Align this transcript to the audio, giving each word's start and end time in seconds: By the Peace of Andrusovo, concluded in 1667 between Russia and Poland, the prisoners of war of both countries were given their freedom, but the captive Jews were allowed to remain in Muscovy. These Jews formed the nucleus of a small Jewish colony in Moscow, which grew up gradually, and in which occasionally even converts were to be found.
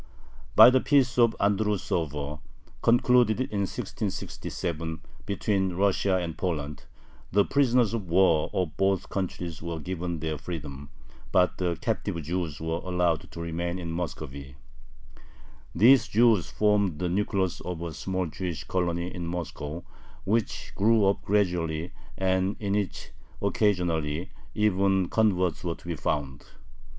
By 0.55 0.71
the 0.71 0.81
Peace 0.81 1.19
of 1.19 1.35
Andrusovo, 1.39 2.39
concluded 2.81 3.39
in 3.39 3.67
1667 3.69 4.99
between 5.27 5.73
Russia 5.75 6.17
and 6.17 6.35
Poland, 6.35 6.85
the 7.31 7.45
prisoners 7.45 7.93
of 7.93 8.09
war 8.09 8.49
of 8.51 8.75
both 8.77 9.09
countries 9.09 9.61
were 9.61 9.79
given 9.79 10.17
their 10.17 10.39
freedom, 10.39 10.89
but 11.31 11.59
the 11.59 11.77
captive 11.81 12.19
Jews 12.23 12.59
were 12.59 12.79
allowed 12.83 13.29
to 13.29 13.39
remain 13.39 13.77
in 13.77 13.91
Muscovy. 13.91 14.55
These 15.75 16.07
Jews 16.07 16.49
formed 16.49 16.97
the 16.97 17.07
nucleus 17.07 17.59
of 17.61 17.83
a 17.83 17.93
small 17.93 18.25
Jewish 18.25 18.63
colony 18.63 19.13
in 19.13 19.27
Moscow, 19.27 19.83
which 20.23 20.73
grew 20.75 21.05
up 21.05 21.21
gradually, 21.21 21.91
and 22.17 22.55
in 22.59 22.73
which 22.73 23.11
occasionally 23.39 24.31
even 24.55 25.09
converts 25.09 25.63
were 25.63 25.75
to 25.75 25.87
be 25.87 25.95
found. 25.95 26.43